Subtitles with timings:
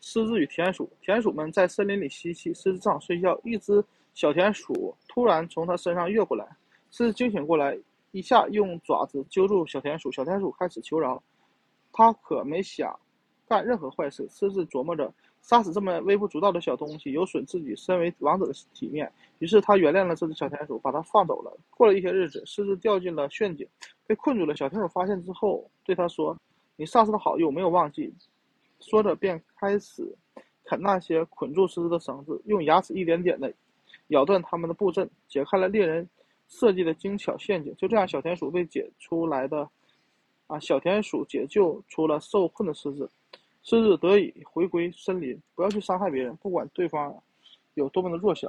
[0.00, 0.90] 狮子与田鼠。
[1.00, 3.84] 田鼠们在森林里嬉戏，狮子正好睡觉，一只
[4.14, 6.46] 小田鼠突然从它身上越过来，
[6.90, 7.78] 狮子惊醒过来，
[8.10, 11.22] 一下用爪子揪住小田鼠，小田鼠开始求饶，
[11.92, 12.98] 他可没想
[13.48, 14.26] 干任何坏事。
[14.30, 15.12] 狮子琢磨着。
[15.42, 19.10] 杀死这么微不足道的小东西，有损自己身为王者的体面。
[19.38, 21.50] 于是他原谅了这只小田鼠，把它放走了。
[21.70, 23.66] 过了一些日子，狮子掉进了陷阱，
[24.06, 24.54] 被困住了。
[24.54, 26.36] 小田鼠发现之后，对他说
[26.76, 28.12] ：“你上次的好意我没有忘记。”
[28.80, 30.02] 说着便开始
[30.64, 33.52] 啃那些捆住狮子的绳子，用牙齿一点点的
[34.08, 36.08] 咬断它们的布阵，解开了猎人
[36.48, 37.74] 设计的精巧陷阱。
[37.76, 39.68] 就这样，小田鼠被解出来的，
[40.46, 43.10] 啊，小田鼠解救出了受困的狮子。
[43.62, 47.14] 狮子得以回归森林，不要去伤害别人，不管对方
[47.74, 48.38] 有多么的弱小。